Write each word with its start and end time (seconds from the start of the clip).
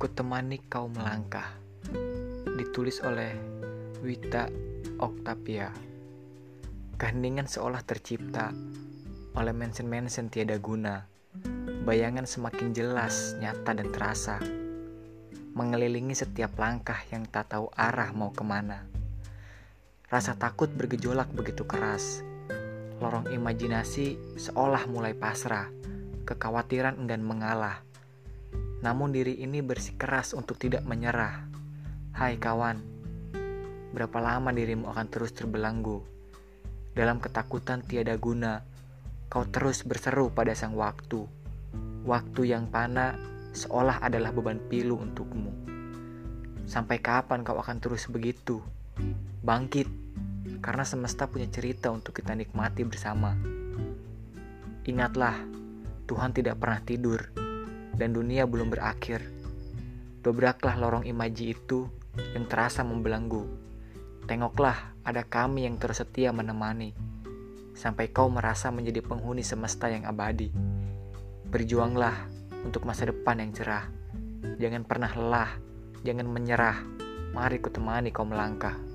Kutemani 0.00 0.56
Kau 0.64 0.88
Melangkah 0.88 1.60
Ditulis 2.56 3.04
oleh 3.04 3.36
Wita 4.00 4.48
Oktavia 4.96 5.68
Keheningan 6.96 7.44
seolah 7.44 7.84
tercipta 7.84 8.48
oleh 9.36 9.52
mensen-mensen 9.52 10.32
tiada 10.32 10.56
guna. 10.56 11.04
Bayangan 11.84 12.24
semakin 12.24 12.72
jelas, 12.72 13.36
nyata 13.44 13.76
dan 13.76 13.92
terasa. 13.92 14.40
Mengelilingi 15.52 16.16
setiap 16.16 16.56
langkah 16.56 16.96
yang 17.12 17.28
tak 17.28 17.52
tahu 17.52 17.68
arah 17.76 18.16
mau 18.16 18.32
ke 18.32 18.40
mana. 18.40 18.88
Rasa 20.08 20.32
takut 20.32 20.72
bergejolak 20.72 21.28
begitu 21.36 21.68
keras. 21.68 22.24
Lorong 23.04 23.28
imajinasi 23.28 24.16
seolah 24.40 24.88
mulai 24.88 25.12
pasrah. 25.12 25.68
Kekhawatiran 26.24 26.96
enggan 26.96 27.20
mengalah 27.20 27.89
namun 28.80 29.12
diri 29.12 29.36
ini 29.36 29.60
bersikeras 29.60 30.32
untuk 30.32 30.56
tidak 30.56 30.84
menyerah. 30.88 31.44
Hai 32.16 32.40
kawan, 32.40 32.80
berapa 33.92 34.18
lama 34.20 34.50
dirimu 34.56 34.88
akan 34.88 35.06
terus 35.12 35.36
terbelenggu? 35.36 36.00
Dalam 36.96 37.20
ketakutan 37.20 37.84
tiada 37.84 38.16
guna, 38.16 38.64
kau 39.28 39.44
terus 39.46 39.84
berseru 39.84 40.32
pada 40.32 40.56
sang 40.56 40.74
waktu. 40.74 41.28
Waktu 42.08 42.56
yang 42.56 42.72
pana 42.72 43.20
seolah 43.52 44.00
adalah 44.00 44.32
beban 44.32 44.58
pilu 44.72 44.96
untukmu. 44.96 45.52
Sampai 46.64 47.04
kapan 47.04 47.44
kau 47.44 47.60
akan 47.60 47.84
terus 47.84 48.08
begitu? 48.08 48.64
Bangkit, 49.44 49.86
karena 50.64 50.88
semesta 50.88 51.28
punya 51.28 51.46
cerita 51.52 51.92
untuk 51.92 52.16
kita 52.16 52.32
nikmati 52.32 52.80
bersama. 52.88 53.36
Ingatlah, 54.88 55.36
Tuhan 56.08 56.32
tidak 56.32 56.56
pernah 56.56 56.80
tidur 56.80 57.39
dan 58.00 58.16
dunia 58.16 58.48
belum 58.48 58.72
berakhir. 58.72 59.20
Dobraklah 60.24 60.80
lorong 60.80 61.04
imaji 61.04 61.52
itu 61.52 61.84
yang 62.32 62.48
terasa 62.48 62.80
membelenggu. 62.80 63.44
Tengoklah, 64.24 64.96
ada 65.04 65.20
kami 65.20 65.68
yang 65.68 65.76
terus 65.76 66.00
setia 66.00 66.32
menemani, 66.32 66.96
sampai 67.76 68.08
kau 68.08 68.32
merasa 68.32 68.72
menjadi 68.72 69.04
penghuni 69.04 69.44
semesta 69.44 69.92
yang 69.92 70.08
abadi. 70.08 70.48
Berjuanglah 71.52 72.24
untuk 72.64 72.88
masa 72.88 73.08
depan 73.08 73.44
yang 73.44 73.52
cerah. 73.52 73.84
Jangan 74.56 74.88
pernah 74.88 75.12
lelah, 75.12 75.50
jangan 76.00 76.24
menyerah. 76.24 76.80
Mari 77.36 77.60
ku 77.60 77.68
temani 77.68 78.08
kau 78.08 78.24
melangkah. 78.24 78.89